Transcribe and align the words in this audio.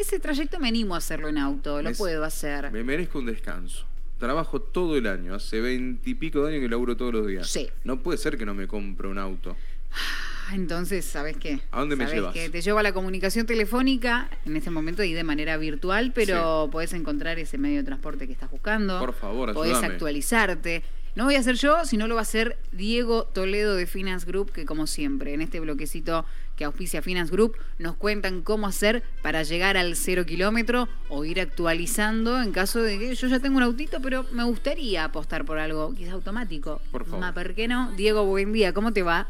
ese 0.00 0.18
trayecto 0.18 0.58
me 0.58 0.68
animo 0.68 0.94
a 0.94 0.98
hacerlo 0.98 1.28
en 1.28 1.38
auto, 1.38 1.80
lo 1.82 1.92
puedo 1.92 2.24
hacer. 2.24 2.70
Me 2.70 2.82
merezco 2.82 3.18
un 3.18 3.26
descanso. 3.26 3.86
Trabajo 4.18 4.60
todo 4.60 4.96
el 4.96 5.06
año, 5.06 5.34
hace 5.34 5.60
veintipico 5.60 6.44
de 6.44 6.50
años 6.50 6.62
que 6.62 6.68
laburo 6.68 6.96
todos 6.96 7.14
los 7.14 7.26
días. 7.26 7.48
Sí. 7.48 7.68
No 7.84 8.02
puede 8.02 8.18
ser 8.18 8.36
que 8.36 8.44
no 8.44 8.54
me 8.54 8.66
compre 8.66 9.08
un 9.08 9.18
auto. 9.18 9.56
Ah, 9.92 10.54
entonces, 10.54 11.04
¿sabes 11.04 11.36
qué? 11.36 11.60
¿A 11.70 11.80
dónde 11.80 11.96
me 11.96 12.06
llevas? 12.06 12.34
Que 12.34 12.50
te 12.50 12.60
llevo 12.60 12.78
a 12.78 12.82
la 12.82 12.92
comunicación 12.92 13.46
telefónica 13.46 14.28
en 14.44 14.56
este 14.56 14.70
momento 14.70 15.02
y 15.02 15.14
de 15.14 15.24
manera 15.24 15.56
virtual, 15.56 16.12
pero 16.14 16.68
podés 16.70 16.92
encontrar 16.92 17.38
ese 17.38 17.56
medio 17.56 17.78
de 17.78 17.84
transporte 17.84 18.26
que 18.26 18.32
estás 18.32 18.50
buscando. 18.50 18.98
Por 18.98 19.14
favor, 19.14 19.50
ayúdame. 19.50 19.70
Podés 19.70 19.90
actualizarte. 19.90 20.82
No 21.16 21.24
voy 21.24 21.34
a 21.34 21.42
ser 21.42 21.56
yo, 21.56 21.84
sino 21.84 22.06
lo 22.06 22.14
va 22.14 22.20
a 22.20 22.22
hacer 22.22 22.56
Diego 22.70 23.24
Toledo 23.24 23.74
de 23.74 23.86
Finance 23.86 24.24
Group, 24.24 24.52
que 24.52 24.64
como 24.64 24.86
siempre, 24.86 25.34
en 25.34 25.40
este 25.40 25.58
bloquecito 25.58 26.24
que 26.56 26.64
auspicia 26.64 27.02
Finance 27.02 27.32
Group, 27.32 27.56
nos 27.80 27.96
cuentan 27.96 28.42
cómo 28.42 28.68
hacer 28.68 29.02
para 29.20 29.42
llegar 29.42 29.76
al 29.76 29.96
cero 29.96 30.24
kilómetro 30.24 30.88
o 31.08 31.24
ir 31.24 31.40
actualizando 31.40 32.40
en 32.40 32.52
caso 32.52 32.80
de 32.80 32.96
que 32.96 33.14
yo 33.16 33.26
ya 33.26 33.40
tengo 33.40 33.56
un 33.56 33.64
autito, 33.64 34.00
pero 34.00 34.24
me 34.30 34.44
gustaría 34.44 35.02
apostar 35.02 35.44
por 35.44 35.58
algo 35.58 35.92
quizás 35.94 36.12
automático. 36.12 36.80
Por 36.92 37.04
favor. 37.04 37.34
¿Por 37.34 37.54
qué 37.54 37.66
no? 37.66 37.90
Diego, 37.96 38.24
buen 38.24 38.52
día, 38.52 38.72
¿cómo 38.72 38.92
te 38.92 39.02
va? 39.02 39.26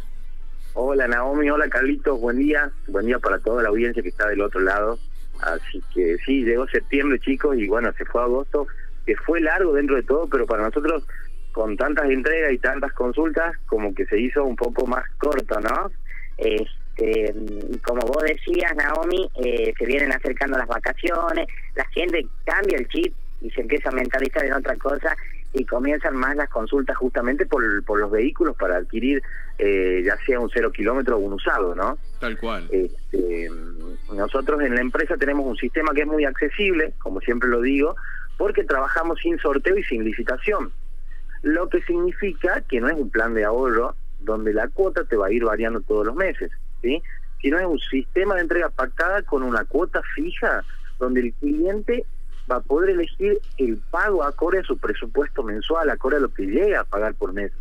Hola 0.75 1.09
Naomi, 1.09 1.49
hola 1.49 1.71
Carlitos, 1.71 2.21
buen 2.21 2.39
día, 2.39 2.71
buen 2.89 3.07
día 3.07 3.19
para 3.19 3.39
toda 3.39 3.63
la 3.63 3.71
audiencia 3.71 4.03
que 4.03 4.11
está 4.11 4.29
del 4.29 4.43
otro 4.43 4.61
lado. 4.61 4.99
Así 5.41 5.83
que 5.95 6.19
sí, 6.27 6.45
llegó 6.45 6.69
septiembre 6.69 7.19
chicos 7.21 7.57
y 7.57 7.67
bueno, 7.69 7.91
se 7.97 8.05
fue 8.05 8.23
agosto, 8.23 8.67
que 9.07 9.17
fue 9.17 9.41
largo 9.41 9.73
dentro 9.73 9.97
de 9.97 10.03
todo, 10.03 10.29
pero 10.29 10.47
para 10.47 10.63
nosotros 10.65 11.05
con 11.53 11.77
tantas 11.77 12.09
entregas 12.11 12.53
y 12.53 12.59
tantas 12.59 12.93
consultas, 12.93 13.57
como 13.67 13.95
que 13.95 14.07
se 14.07 14.19
hizo 14.19 14.45
un 14.45 14.57
poco 14.57 14.87
más 14.87 15.05
corto, 15.19 15.61
¿no? 15.61 15.91
Este, 16.37 17.35
como 17.85 18.03
vos 18.03 18.23
decías, 18.23 18.75
Naomi, 18.77 19.31
eh, 19.45 19.73
se 19.77 19.87
vienen 19.87 20.13
acercando 20.13 20.59
las 20.59 20.69
vacaciones, 20.69 21.47
la 21.75 21.85
gente 21.87 22.27
cambia 22.45 22.79
el 22.79 22.89
chip 22.89 23.15
y 23.41 23.51
se 23.51 23.63
empieza 23.63 23.89
a 23.89 23.93
mentalizar 23.93 24.45
en 24.45 24.53
otra 24.53 24.77
cosa 24.77 25.17
y 25.53 25.65
comienzan 25.65 26.15
más 26.15 26.37
las 26.37 26.49
consultas 26.49 26.97
justamente 26.97 27.45
por, 27.45 27.63
por 27.85 27.99
los 27.99 28.11
vehículos 28.11 28.57
para 28.57 28.77
adquirir 28.77 29.21
eh, 29.59 30.03
ya 30.05 30.17
sea 30.25 30.39
un 30.39 30.49
cero 30.49 30.71
kilómetro 30.71 31.17
o 31.17 31.21
un 31.21 31.33
usado, 31.33 31.75
¿no? 31.75 31.99
Tal 32.21 32.39
cual. 32.39 32.69
Este, 32.71 33.49
nosotros 34.15 34.61
en 34.61 34.75
la 34.75 34.81
empresa 34.81 35.17
tenemos 35.17 35.47
un 35.47 35.57
sistema 35.57 35.93
que 35.93 36.03
es 36.03 36.07
muy 36.07 36.25
accesible, 36.25 36.93
como 36.99 37.21
siempre 37.21 37.49
lo 37.49 37.61
digo, 37.61 37.97
porque 38.37 38.63
trabajamos 38.65 39.19
sin 39.21 39.39
sorteo 39.39 39.77
y 39.77 39.83
sin 39.85 40.05
licitación 40.05 40.73
lo 41.43 41.69
que 41.69 41.83
significa 41.83 42.63
que 42.63 42.81
no 42.81 42.89
es 42.89 42.95
un 42.95 43.11
plan 43.11 43.35
de 43.35 43.45
ahorro 43.45 43.95
donde 44.21 44.53
la 44.53 44.69
cuota 44.69 45.05
te 45.05 45.17
va 45.17 45.29
a 45.29 45.33
ir 45.33 45.45
variando 45.45 45.81
todos 45.81 46.07
los 46.07 46.15
meses, 46.15 46.51
¿sí? 46.83 47.03
sino 47.41 47.59
es 47.59 47.67
un 47.67 47.79
sistema 47.79 48.35
de 48.35 48.43
entrega 48.43 48.69
pactada 48.69 49.23
con 49.23 49.43
una 49.43 49.65
cuota 49.65 50.03
fija 50.15 50.63
donde 50.99 51.21
el 51.21 51.33
cliente 51.35 52.05
va 52.51 52.57
a 52.57 52.61
poder 52.61 52.91
elegir 52.91 53.41
el 53.57 53.79
pago 53.91 54.23
acorde 54.23 54.59
a 54.59 54.65
su 54.65 54.77
presupuesto 54.77 55.43
mensual, 55.43 55.89
acorde 55.89 56.17
a 56.17 56.21
lo 56.21 56.35
que 56.35 56.45
llega 56.45 56.81
a 56.81 56.85
pagar 56.85 57.15
por 57.15 57.33
mes. 57.33 57.53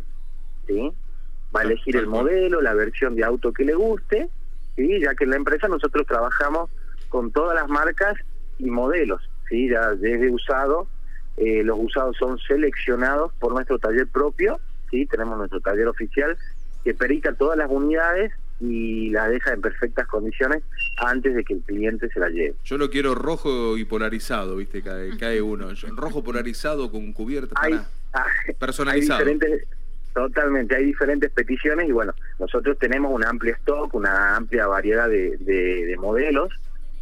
¿sí? 0.66 0.92
Va 1.54 1.60
a 1.60 1.64
elegir 1.64 1.96
el 1.96 2.06
modelo, 2.06 2.60
la 2.60 2.74
versión 2.74 3.14
de 3.14 3.24
auto 3.24 3.52
que 3.52 3.64
le 3.64 3.74
guste, 3.74 4.28
¿sí? 4.76 5.00
ya 5.00 5.14
que 5.14 5.24
en 5.24 5.30
la 5.30 5.36
empresa 5.36 5.68
nosotros 5.68 6.06
trabajamos 6.06 6.70
con 7.08 7.30
todas 7.32 7.54
las 7.54 7.68
marcas 7.68 8.14
y 8.58 8.70
modelos, 8.70 9.22
¿sí? 9.48 9.70
ya 9.70 9.94
desde 9.94 10.30
usado 10.30 10.86
eh, 11.40 11.62
los 11.64 11.78
usados 11.80 12.18
son 12.18 12.38
seleccionados 12.38 13.32
por 13.40 13.54
nuestro 13.54 13.78
taller 13.78 14.06
propio, 14.06 14.60
sí, 14.90 15.06
tenemos 15.06 15.38
nuestro 15.38 15.58
taller 15.60 15.88
oficial 15.88 16.36
que 16.84 16.92
perita 16.92 17.32
todas 17.32 17.56
las 17.56 17.70
unidades 17.70 18.30
y 18.60 19.08
las 19.08 19.30
deja 19.30 19.54
en 19.54 19.62
perfectas 19.62 20.06
condiciones 20.06 20.62
antes 20.98 21.34
de 21.34 21.42
que 21.42 21.54
el 21.54 21.60
cliente 21.62 22.10
se 22.10 22.20
la 22.20 22.28
lleve. 22.28 22.54
Yo 22.64 22.76
lo 22.76 22.90
quiero 22.90 23.14
rojo 23.14 23.78
y 23.78 23.86
polarizado, 23.86 24.56
viste, 24.56 24.82
cae, 24.82 25.16
cae 25.16 25.40
uno. 25.40 25.68
Rojo 25.96 26.22
polarizado 26.22 26.90
con 26.90 27.10
cubierta 27.14 27.54
hay, 27.58 27.80
ah, 28.12 28.26
personalizado. 28.58 29.20
Hay 29.20 29.32
diferentes, 29.32 29.66
totalmente, 30.12 30.76
hay 30.76 30.84
diferentes 30.84 31.30
peticiones 31.30 31.88
y 31.88 31.92
bueno, 31.92 32.12
nosotros 32.38 32.78
tenemos 32.78 33.14
un 33.14 33.24
amplio 33.24 33.54
stock, 33.54 33.94
una 33.94 34.36
amplia 34.36 34.66
variedad 34.66 35.08
de, 35.08 35.38
de, 35.38 35.86
de 35.86 35.96
modelos 35.96 36.52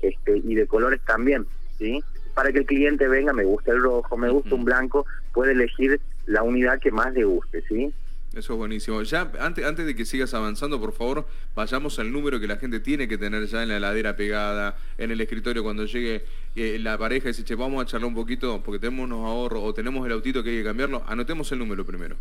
este, 0.00 0.36
y 0.36 0.54
de 0.54 0.68
colores 0.68 1.00
también, 1.04 1.44
¿sí? 1.76 2.04
Para 2.38 2.52
que 2.52 2.60
el 2.60 2.66
cliente 2.66 3.08
venga, 3.08 3.32
me 3.32 3.42
gusta 3.42 3.72
el 3.72 3.82
rojo, 3.82 4.16
me 4.16 4.30
gusta 4.30 4.54
un 4.54 4.64
blanco, 4.64 5.04
puede 5.32 5.50
elegir 5.50 6.00
la 6.26 6.44
unidad 6.44 6.78
que 6.78 6.92
más 6.92 7.12
le 7.12 7.24
guste, 7.24 7.64
¿sí? 7.66 7.92
Eso 8.32 8.52
es 8.52 8.58
buenísimo. 8.60 9.02
Ya 9.02 9.28
antes, 9.40 9.64
antes 9.64 9.84
de 9.84 9.96
que 9.96 10.04
sigas 10.04 10.34
avanzando, 10.34 10.78
por 10.78 10.92
favor, 10.92 11.26
vayamos 11.56 11.98
al 11.98 12.12
número 12.12 12.38
que 12.38 12.46
la 12.46 12.56
gente 12.56 12.78
tiene 12.78 13.08
que 13.08 13.18
tener 13.18 13.44
ya 13.46 13.64
en 13.64 13.70
la 13.70 13.78
heladera 13.78 14.14
pegada, 14.14 14.76
en 14.98 15.10
el 15.10 15.20
escritorio 15.20 15.64
cuando 15.64 15.84
llegue 15.84 16.26
eh, 16.54 16.78
la 16.78 16.96
pareja 16.96 17.26
y 17.28 17.32
dice, 17.32 17.42
che, 17.42 17.56
vamos 17.56 17.82
a 17.82 17.86
charlar 17.86 18.06
un 18.06 18.14
poquito 18.14 18.62
porque 18.62 18.78
tenemos 18.78 19.06
unos 19.06 19.26
ahorros 19.26 19.60
o 19.64 19.74
tenemos 19.74 20.06
el 20.06 20.12
autito 20.12 20.40
que 20.44 20.50
hay 20.50 20.58
que 20.58 20.64
cambiarlo. 20.64 21.02
Anotemos 21.08 21.50
el 21.50 21.58
número 21.58 21.84
primero. 21.84 22.14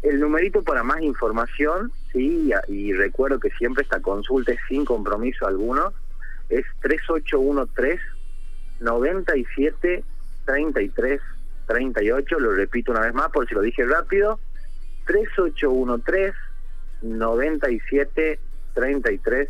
El 0.00 0.18
numerito 0.18 0.62
para 0.62 0.82
más 0.82 1.02
información, 1.02 1.92
sí, 2.10 2.50
y 2.68 2.94
recuerdo 2.94 3.38
que 3.38 3.50
siempre 3.50 3.82
esta 3.82 4.00
consulta 4.00 4.52
es 4.52 4.60
sin 4.66 4.86
compromiso 4.86 5.46
alguno, 5.46 5.92
es 6.48 6.64
3813 6.80 8.15
97 8.80 10.04
33 10.44 11.20
38, 11.66 12.38
lo 12.38 12.52
repito 12.52 12.92
una 12.92 13.00
vez 13.00 13.14
más 13.14 13.30
por 13.30 13.48
si 13.48 13.54
lo 13.54 13.60
dije 13.60 13.84
rápido, 13.84 14.38
3813 15.06 16.34
97 17.02 18.38
33 18.74 19.48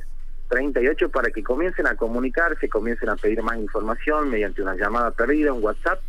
38 0.49 1.11
para 1.11 1.31
que 1.31 1.43
comiencen 1.43 1.87
a 1.87 1.97
comunicarse, 1.97 2.69
comiencen 2.69 3.09
a 3.09 3.17
pedir 3.17 3.43
más 3.43 3.59
información 3.59 4.31
mediante 4.31 4.63
una 4.63 4.77
llamada 4.77 5.11
perdida, 5.11 5.53
un 5.53 5.63
WhatsApp, 5.63 6.01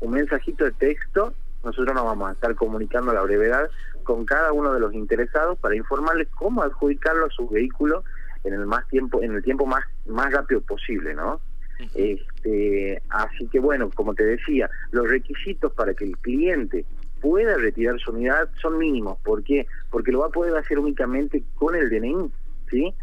un 0.00 0.12
mensajito 0.12 0.64
de 0.64 0.72
texto. 0.72 1.32
Nosotros 1.64 1.94
nos 1.94 2.04
vamos 2.04 2.28
a 2.28 2.32
estar 2.32 2.54
comunicando 2.56 3.12
a 3.12 3.14
la 3.14 3.22
brevedad 3.22 3.70
con 4.02 4.26
cada 4.26 4.52
uno 4.52 4.72
de 4.72 4.80
los 4.80 4.92
interesados 4.92 5.58
para 5.58 5.76
informarles 5.76 6.28
cómo 6.34 6.62
adjudicarlo 6.62 7.26
a 7.26 7.30
su 7.30 7.48
vehículo 7.48 8.04
en 8.42 8.52
el 8.52 8.66
más 8.66 8.86
tiempo, 8.88 9.22
en 9.22 9.34
el 9.34 9.42
tiempo 9.42 9.64
más 9.64 9.84
más 10.06 10.30
rápido 10.32 10.60
posible, 10.60 11.14
¿no? 11.14 11.40
Este, 11.94 13.02
así 13.08 13.48
que 13.48 13.58
bueno, 13.58 13.90
como 13.94 14.14
te 14.14 14.24
decía, 14.24 14.70
los 14.92 15.08
requisitos 15.08 15.72
para 15.72 15.94
que 15.94 16.04
el 16.04 16.16
cliente 16.18 16.84
pueda 17.20 17.56
retirar 17.56 17.98
su 17.98 18.12
unidad 18.12 18.48
son 18.60 18.78
mínimos. 18.78 19.18
¿Por 19.24 19.42
qué? 19.42 19.66
Porque 19.90 20.12
lo 20.12 20.20
va 20.20 20.26
a 20.26 20.30
poder 20.30 20.56
hacer 20.56 20.78
únicamente 20.78 21.42
con 21.54 21.74
el 21.74 21.88
DNI, 21.88 22.30
¿sí? 22.70 22.94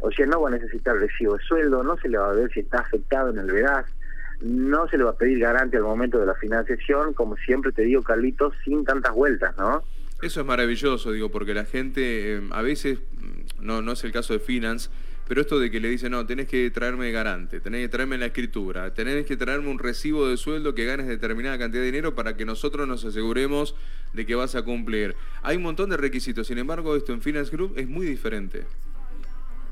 O 0.00 0.10
sea, 0.10 0.26
no 0.26 0.40
va 0.42 0.48
a 0.48 0.52
necesitar 0.52 0.96
recibo 0.96 1.36
de 1.36 1.44
sueldo, 1.44 1.82
no 1.82 1.96
se 1.98 2.08
le 2.08 2.18
va 2.18 2.30
a 2.30 2.34
ver 2.34 2.50
si 2.52 2.60
está 2.60 2.78
afectado 2.78 3.30
en 3.30 3.38
el 3.38 3.50
veraz, 3.50 3.86
no 4.40 4.88
se 4.88 4.98
le 4.98 5.04
va 5.04 5.10
a 5.10 5.16
pedir 5.16 5.38
garante 5.38 5.76
al 5.76 5.82
momento 5.82 6.18
de 6.18 6.26
la 6.26 6.34
financiación, 6.34 7.14
como 7.14 7.36
siempre 7.36 7.72
te 7.72 7.82
digo, 7.82 8.02
Carlitos, 8.02 8.54
sin 8.64 8.84
tantas 8.84 9.14
vueltas, 9.14 9.56
¿no? 9.56 9.82
Eso 10.22 10.40
es 10.40 10.46
maravilloso, 10.46 11.12
digo, 11.12 11.30
porque 11.30 11.54
la 11.54 11.64
gente 11.64 12.36
eh, 12.36 12.42
a 12.50 12.62
veces, 12.62 12.98
mm, 13.20 13.66
no, 13.66 13.82
no 13.82 13.92
es 13.92 14.04
el 14.04 14.12
caso 14.12 14.32
de 14.32 14.38
Finance, 14.38 14.90
pero 15.28 15.40
esto 15.40 15.58
de 15.58 15.70
que 15.70 15.80
le 15.80 15.88
dicen, 15.88 16.12
no, 16.12 16.24
tenés 16.24 16.48
que 16.48 16.70
traerme 16.70 17.10
garante, 17.10 17.60
tenés 17.60 17.82
que 17.82 17.88
traerme 17.88 18.16
la 18.16 18.26
escritura, 18.26 18.94
tenés 18.94 19.26
que 19.26 19.36
traerme 19.36 19.70
un 19.70 19.78
recibo 19.78 20.28
de 20.28 20.36
sueldo 20.36 20.74
que 20.74 20.84
ganes 20.84 21.08
determinada 21.08 21.58
cantidad 21.58 21.82
de 21.82 21.86
dinero 21.86 22.14
para 22.14 22.36
que 22.36 22.44
nosotros 22.44 22.86
nos 22.86 23.04
aseguremos 23.04 23.74
de 24.12 24.24
que 24.24 24.34
vas 24.34 24.54
a 24.54 24.62
cumplir. 24.62 25.16
Hay 25.42 25.56
un 25.56 25.64
montón 25.64 25.90
de 25.90 25.96
requisitos, 25.96 26.46
sin 26.46 26.58
embargo, 26.58 26.94
esto 26.94 27.12
en 27.12 27.20
Finance 27.20 27.50
Group 27.50 27.74
es 27.76 27.88
muy 27.88 28.06
diferente. 28.06 28.64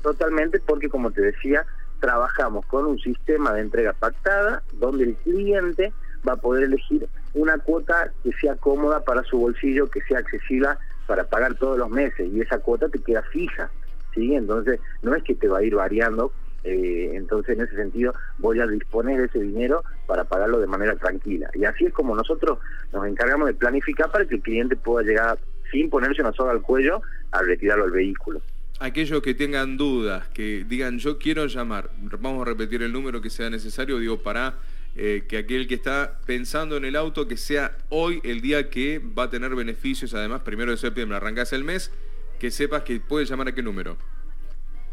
Totalmente, 0.01 0.59
porque 0.59 0.89
como 0.89 1.11
te 1.11 1.21
decía, 1.21 1.65
trabajamos 1.99 2.65
con 2.65 2.85
un 2.85 2.99
sistema 2.99 3.53
de 3.53 3.61
entrega 3.61 3.93
pactada 3.93 4.61
donde 4.73 5.05
el 5.05 5.15
cliente 5.15 5.93
va 6.27 6.33
a 6.33 6.37
poder 6.37 6.65
elegir 6.65 7.07
una 7.33 7.57
cuota 7.57 8.11
que 8.23 8.31
sea 8.33 8.55
cómoda 8.55 9.03
para 9.03 9.23
su 9.23 9.37
bolsillo, 9.37 9.89
que 9.89 10.01
sea 10.01 10.19
accesible 10.19 10.69
para 11.07 11.23
pagar 11.23 11.55
todos 11.55 11.77
los 11.77 11.89
meses 11.89 12.29
y 12.33 12.41
esa 12.41 12.59
cuota 12.59 12.89
te 12.89 12.99
queda 12.99 13.21
fija. 13.23 13.69
¿Sí? 14.15 14.33
Entonces, 14.33 14.79
no 15.03 15.13
es 15.13 15.23
que 15.23 15.35
te 15.35 15.47
va 15.47 15.59
a 15.59 15.63
ir 15.63 15.75
variando, 15.75 16.31
eh, 16.63 17.11
entonces 17.13 17.55
en 17.55 17.63
ese 17.63 17.75
sentido 17.75 18.15
voy 18.39 18.59
a 18.59 18.65
disponer 18.65 19.19
ese 19.19 19.39
dinero 19.39 19.83
para 20.07 20.23
pagarlo 20.23 20.59
de 20.59 20.65
manera 20.65 20.95
tranquila. 20.95 21.47
Y 21.53 21.65
así 21.65 21.85
es 21.85 21.93
como 21.93 22.15
nosotros 22.15 22.57
nos 22.91 23.05
encargamos 23.05 23.47
de 23.47 23.53
planificar 23.53 24.11
para 24.11 24.25
que 24.25 24.35
el 24.35 24.41
cliente 24.41 24.75
pueda 24.75 25.07
llegar 25.07 25.37
sin 25.71 25.91
ponerse 25.91 26.21
una 26.21 26.33
soga 26.33 26.51
al 26.51 26.63
cuello 26.63 27.03
a 27.31 27.43
retirarlo 27.43 27.83
al 27.83 27.91
vehículo. 27.91 28.41
Aquellos 28.79 29.21
que 29.21 29.35
tengan 29.35 29.77
dudas, 29.77 30.27
que 30.29 30.65
digan 30.67 30.97
yo 30.97 31.19
quiero 31.19 31.45
llamar, 31.45 31.91
vamos 32.19 32.41
a 32.41 32.45
repetir 32.49 32.81
el 32.81 32.91
número 32.91 33.21
que 33.21 33.29
sea 33.29 33.49
necesario, 33.49 33.99
digo, 33.99 34.23
para 34.23 34.55
eh, 34.97 35.25
que 35.27 35.37
aquel 35.37 35.67
que 35.67 35.75
está 35.75 36.19
pensando 36.25 36.77
en 36.77 36.85
el 36.85 36.95
auto, 36.95 37.27
que 37.27 37.37
sea 37.37 37.77
hoy 37.89 38.21
el 38.23 38.41
día 38.41 38.69
que 38.69 38.99
va 38.99 39.23
a 39.23 39.29
tener 39.29 39.53
beneficios, 39.53 40.13
además, 40.13 40.41
primero 40.41 40.71
de 40.71 40.77
septiembre, 40.77 41.17
arrancas 41.17 41.53
el 41.53 41.63
mes, 41.63 41.91
que 42.39 42.49
sepas 42.49 42.83
que 42.83 42.99
puedes 42.99 43.29
llamar 43.29 43.49
a 43.49 43.53
qué 43.53 43.61
número. 43.61 43.97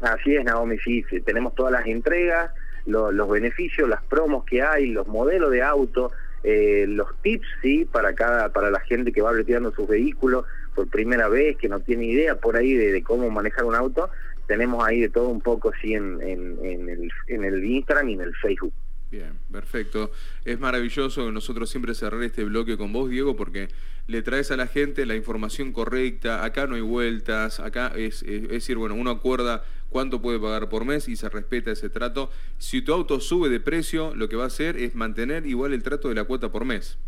Así 0.00 0.36
es, 0.36 0.44
Naomi, 0.44 0.78
sí, 0.78 1.04
tenemos 1.24 1.54
todas 1.54 1.72
las 1.72 1.86
entregas, 1.86 2.50
los 2.86 3.28
beneficios, 3.28 3.88
las 3.88 4.02
promos 4.02 4.44
que 4.44 4.62
hay, 4.62 4.86
los 4.86 5.06
modelos 5.06 5.50
de 5.50 5.62
auto, 5.62 6.10
eh, 6.42 6.86
los 6.88 7.08
tips, 7.22 7.46
sí, 7.62 7.86
para 7.90 8.14
cada, 8.14 8.52
para 8.52 8.70
la 8.70 8.80
gente 8.80 9.12
que 9.12 9.22
va 9.22 9.32
retirando 9.32 9.72
sus 9.72 9.88
vehículos, 9.88 10.44
por 10.74 10.88
primera 10.88 11.28
vez, 11.28 11.56
que 11.56 11.68
no 11.68 11.80
tiene 11.80 12.04
idea 12.06 12.36
por 12.36 12.56
ahí 12.56 12.74
de, 12.74 13.02
cómo 13.02 13.30
manejar 13.30 13.64
un 13.64 13.74
auto, 13.74 14.10
tenemos 14.46 14.84
ahí 14.84 15.00
de 15.00 15.08
todo 15.08 15.28
un 15.28 15.40
poco 15.40 15.72
sí 15.80 15.94
en, 15.94 16.20
en, 16.22 16.88
el, 16.88 17.10
en 17.28 17.44
el 17.44 17.64
Instagram 17.64 18.08
y 18.08 18.12
en 18.14 18.20
el 18.20 18.34
Facebook. 18.36 18.72
Bien, 19.10 19.38
perfecto. 19.52 20.10
Es 20.44 20.58
maravilloso 20.58 21.30
nosotros 21.30 21.70
siempre 21.70 21.94
cerrar 21.94 22.20
este 22.24 22.42
bloque 22.42 22.76
con 22.76 22.92
vos, 22.92 23.08
Diego, 23.08 23.36
porque 23.36 23.68
le 24.08 24.22
traes 24.22 24.50
a 24.50 24.56
la 24.56 24.66
gente 24.66 25.06
la 25.06 25.14
información 25.14 25.72
correcta, 25.72 26.44
acá 26.44 26.66
no 26.66 26.74
hay 26.74 26.80
vueltas, 26.80 27.60
acá 27.60 27.92
es, 27.94 28.24
decir, 28.24 28.76
bueno, 28.76 28.96
uno 28.96 29.10
acuerda 29.10 29.64
cuánto 29.88 30.20
puede 30.20 30.40
pagar 30.40 30.68
por 30.68 30.84
mes 30.84 31.08
y 31.08 31.14
se 31.14 31.28
respeta 31.28 31.70
ese 31.70 31.90
trato. 31.90 32.28
Si 32.58 32.82
tu 32.82 32.92
auto 32.92 33.20
sube 33.20 33.48
de 33.48 33.60
precio, 33.60 34.14
lo 34.16 34.28
que 34.28 34.34
va 34.34 34.44
a 34.44 34.48
hacer 34.48 34.76
es 34.76 34.96
mantener 34.96 35.46
igual 35.46 35.72
el 35.72 35.84
trato 35.84 36.08
de 36.08 36.16
la 36.16 36.24
cuota 36.24 36.50
por 36.50 36.64
mes. 36.64 36.98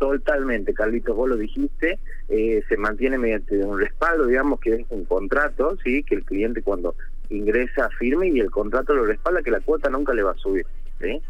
Totalmente, 0.00 0.72
Carlitos, 0.72 1.14
vos 1.14 1.28
lo 1.28 1.36
dijiste, 1.36 1.98
eh, 2.30 2.64
se 2.70 2.78
mantiene 2.78 3.18
mediante 3.18 3.58
un 3.58 3.78
respaldo, 3.78 4.24
digamos 4.24 4.58
que 4.58 4.76
es 4.76 4.86
un 4.88 5.04
contrato, 5.04 5.76
sí, 5.84 6.02
que 6.04 6.14
el 6.14 6.24
cliente 6.24 6.62
cuando 6.62 6.94
ingresa 7.28 7.90
firme 7.98 8.28
y 8.28 8.40
el 8.40 8.50
contrato 8.50 8.94
lo 8.94 9.04
respalda 9.04 9.42
que 9.42 9.50
la 9.50 9.60
cuota 9.60 9.90
nunca 9.90 10.14
le 10.14 10.22
va 10.22 10.30
a 10.30 10.36
subir, 10.36 10.64
¿sí? 11.02 11.20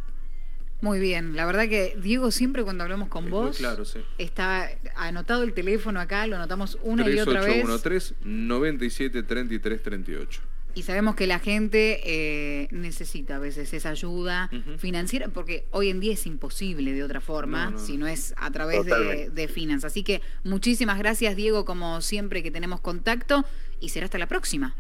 Muy 0.83 1.01
bien, 1.01 1.35
la 1.35 1.47
verdad 1.47 1.69
que 1.69 1.97
Diego 2.01 2.31
siempre 2.31 2.63
cuando 2.63 2.85
hablamos 2.85 3.09
con 3.09 3.29
vos 3.29 3.59
claro, 3.59 3.85
sí. 3.85 4.05
está 4.19 4.71
anotado 4.95 5.43
el 5.43 5.53
teléfono 5.53 5.99
acá, 5.99 6.29
lo 6.29 6.37
anotamos 6.37 6.79
una 6.85 7.11
y 7.11 7.19
otra 7.19 7.41
vez. 7.41 7.65
3813 7.65 8.15
97 8.23 9.23
33 9.25 9.83
38 9.83 10.43
y 10.75 10.83
sabemos 10.83 11.15
que 11.15 11.27
la 11.27 11.39
gente 11.39 12.01
eh, 12.05 12.69
necesita 12.71 13.37
a 13.37 13.39
veces 13.39 13.73
esa 13.73 13.91
ayuda 13.91 14.51
financiera, 14.79 15.29
porque 15.29 15.65
hoy 15.71 15.91
en 15.91 16.01
día 16.01 16.13
es 16.13 16.27
imposible 16.27 16.93
de 16.93 17.03
otra 17.03 17.21
forma, 17.21 17.77
si 17.79 17.97
no 17.97 18.07
es 18.07 18.35
a 18.37 18.51
través 18.51 18.85
de, 18.85 19.31
de 19.31 19.49
finanzas. 19.49 19.93
Así 19.93 20.03
que 20.03 20.21
muchísimas 20.45 20.99
gracias, 20.99 21.37
Diego, 21.37 21.65
como 21.65 22.01
siempre 22.01 22.43
que 22.43 22.51
tenemos 22.51 22.81
contacto, 22.81 23.45
y 23.81 23.89
será 23.91 24.05
hasta 24.05 24.19
la 24.19 24.27
próxima. 24.27 24.75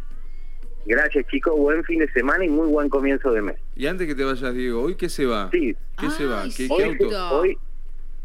Gracias, 0.86 1.26
chicos. 1.28 1.56
Buen 1.56 1.84
fin 1.84 1.98
de 1.98 2.10
semana 2.10 2.44
y 2.44 2.48
muy 2.48 2.66
buen 2.68 2.88
comienzo 2.88 3.32
de 3.32 3.42
mes. 3.42 3.56
Y 3.76 3.86
antes 3.86 4.06
que 4.06 4.14
te 4.14 4.24
vayas, 4.24 4.54
Diego, 4.54 4.82
¿hoy 4.82 4.94
qué 4.94 5.08
se 5.08 5.26
va? 5.26 5.50
Sí. 5.50 5.76
¿Qué 5.98 6.10
se 6.10 6.26
va? 6.26 6.44
¿Qué, 6.56 6.68
auto? 6.68 7.38
Hoy, 7.38 7.58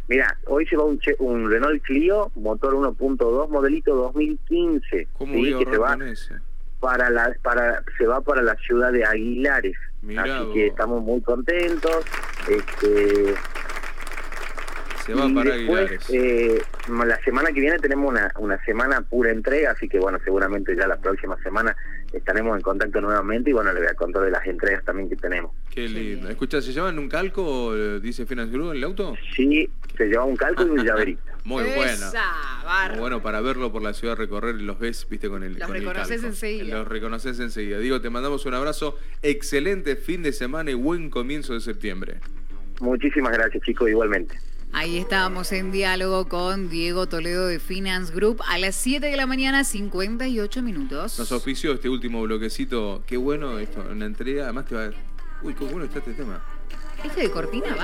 mira, 0.07 0.37
hoy 0.47 0.65
se 0.65 0.77
va 0.77 0.85
un, 0.85 0.99
un 1.19 1.51
Renault 1.51 1.83
Clio, 1.83 2.31
motor 2.35 2.73
1.2, 2.73 3.49
modelito 3.49 3.95
2015. 3.95 5.09
¿Cómo 5.17 5.33
voy 5.33 5.51
a 5.51 5.57
ahorrar 5.57 5.97
con 5.97 6.07
ese? 6.07 6.35
Para 6.85 7.09
la 7.09 7.35
para 7.41 7.83
se 7.97 8.05
va 8.05 8.21
para 8.21 8.43
la 8.43 8.55
ciudad 8.57 8.91
de 8.91 9.03
Aguilares 9.03 9.75
así 10.17 10.53
que 10.53 10.67
estamos 10.67 11.01
muy 11.01 11.19
contentos 11.21 12.05
este 12.47 13.33
se 15.03 15.13
va 15.15 15.27
para 15.33 15.55
Aguilares. 15.55 16.07
Eh, 16.09 16.61
la 16.87 17.19
semana 17.23 17.51
que 17.51 17.59
viene 17.59 17.79
tenemos 17.79 18.09
una, 18.09 18.31
una 18.39 18.63
semana 18.65 19.01
pura 19.01 19.29
entrega, 19.29 19.71
así 19.71 19.87
que 19.87 19.99
bueno, 19.99 20.17
seguramente 20.23 20.75
ya 20.75 20.87
la 20.87 20.97
próxima 20.97 21.37
semana 21.43 21.75
estaremos 22.11 22.55
en 22.57 22.63
contacto 22.63 23.01
nuevamente 23.01 23.51
y 23.51 23.53
bueno, 23.53 23.71
le 23.71 23.81
voy 23.81 23.89
a 23.89 23.93
contar 23.93 24.23
de 24.23 24.31
las 24.31 24.43
entregas 24.47 24.83
también 24.83 25.07
que 25.07 25.15
tenemos. 25.15 25.51
Qué 25.69 25.87
lindo. 25.87 26.27
Escucha, 26.27 26.59
¿se 26.59 26.73
llevan 26.73 26.97
un 26.97 27.07
calco, 27.07 27.75
dice 27.99 28.25
Finance 28.25 28.51
Group, 28.51 28.71
en 28.71 28.77
el 28.77 28.83
auto? 28.83 29.13
Sí, 29.35 29.69
se 29.95 30.07
lleva 30.07 30.23
un 30.23 30.35
calco 30.35 30.65
y 30.65 30.69
un 30.69 30.83
llaverito. 30.83 31.34
Muy 31.45 31.63
bueno. 31.63 32.11
Muy 32.89 32.99
bueno 32.99 33.21
para 33.21 33.39
verlo 33.39 33.71
por 33.71 33.83
la 33.83 33.93
ciudad, 33.93 34.17
recorrer, 34.17 34.55
los 34.55 34.79
ves, 34.79 35.07
viste, 35.07 35.29
con 35.29 35.43
el 35.43 35.53
Los 35.53 35.67
con 35.67 35.77
reconoces 35.77 36.23
enseguida. 36.23 36.75
Los 36.75 36.87
reconoces 36.87 37.39
enseguida. 37.39 37.77
Digo, 37.77 38.01
te 38.01 38.09
mandamos 38.09 38.45
un 38.47 38.55
abrazo, 38.55 38.97
excelente 39.21 39.95
fin 39.95 40.23
de 40.23 40.33
semana 40.33 40.71
y 40.71 40.73
buen 40.73 41.11
comienzo 41.11 41.53
de 41.53 41.61
septiembre. 41.61 42.19
Muchísimas 42.81 43.31
gracias, 43.31 43.63
chicos, 43.63 43.89
igualmente. 43.89 44.37
Ahí 44.73 44.97
estábamos 44.97 45.51
en 45.51 45.71
diálogo 45.71 46.27
con 46.27 46.67
Diego 46.67 47.07
Toledo 47.07 47.47
de 47.47 47.59
Finance 47.59 48.13
Group 48.13 48.41
a 48.49 48.57
las 48.57 48.75
7 48.75 49.05
de 49.05 49.15
la 49.15 49.27
mañana, 49.27 49.63
58 49.63 50.63
minutos. 50.63 51.17
Nos 51.19 51.31
ofició 51.31 51.73
este 51.73 51.87
último 51.89 52.23
bloquecito. 52.23 53.03
Qué 53.05 53.17
bueno 53.17 53.59
esto, 53.59 53.85
una 53.89 54.05
entrega. 54.05 54.45
Además 54.45 54.65
te 54.65 54.75
va 54.75 54.85
a... 54.85 54.91
Uy, 55.43 55.53
qué 55.53 55.63
bueno 55.63 55.85
está 55.85 55.99
este 55.99 56.13
tema. 56.13 56.43
Este 57.03 57.21
de 57.21 57.31
cortina 57.31 57.67
va. 57.67 57.73